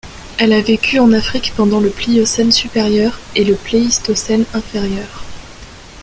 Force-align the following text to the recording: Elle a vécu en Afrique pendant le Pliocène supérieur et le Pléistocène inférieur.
Elle 0.39 0.51
a 0.53 0.61
vécu 0.63 0.97
en 0.97 1.13
Afrique 1.13 1.53
pendant 1.55 1.79
le 1.79 1.91
Pliocène 1.91 2.51
supérieur 2.51 3.19
et 3.35 3.43
le 3.43 3.53
Pléistocène 3.55 4.45
inférieur. 4.51 5.23